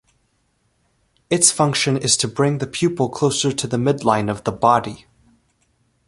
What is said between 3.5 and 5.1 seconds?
to the midline of the body.